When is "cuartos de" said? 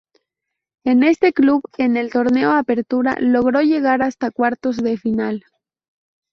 4.31-4.97